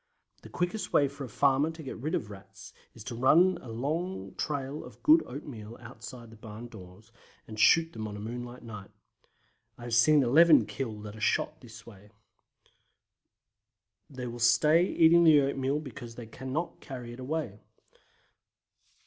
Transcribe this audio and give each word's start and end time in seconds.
The 0.41 0.49
quickest 0.49 0.91
way 0.91 1.07
for 1.07 1.25
a 1.25 1.29
farmer 1.29 1.69
to 1.69 1.83
get 1.83 1.95
rid 1.97 2.15
of 2.15 2.31
Rats 2.31 2.73
is 2.95 3.03
to 3.03 3.15
run 3.15 3.59
a 3.61 3.69
long 3.69 4.33
trail 4.33 4.83
of 4.83 5.03
good 5.03 5.21
oatmeal 5.27 5.77
outside 5.79 6.29
his 6.31 6.39
barn 6.39 6.69
doors, 6.69 7.11
and 7.47 7.59
shoot 7.59 7.93
them 7.93 8.07
on 8.07 8.17
a 8.17 8.19
moonlight 8.19 8.63
night. 8.63 8.89
I 9.77 9.83
have 9.83 9.93
seen 9.93 10.23
11 10.23 10.65
killed 10.65 11.05
at 11.05 11.15
a 11.15 11.19
shot 11.21 11.49
in 11.49 11.59
this 11.67 11.85
way. 11.85 12.09
They 14.09 14.25
will 14.25 14.39
stay 14.39 14.83
eating 14.85 15.23
the 15.23 15.39
oatmeal 15.41 15.79
because 15.79 16.15
they 16.15 16.25
cannot 16.25 16.81
carry 16.81 17.13
it 17.13 17.19
away. 17.19 17.59